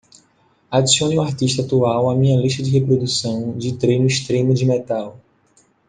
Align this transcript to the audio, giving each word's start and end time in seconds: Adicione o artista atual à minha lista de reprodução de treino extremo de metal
Adicione 0.71 1.15
o 1.15 1.21
artista 1.21 1.61
atual 1.61 2.09
à 2.09 2.15
minha 2.15 2.35
lista 2.41 2.63
de 2.63 2.71
reprodução 2.71 3.55
de 3.55 3.77
treino 3.77 4.07
extremo 4.07 4.51
de 4.51 4.65
metal 4.65 5.19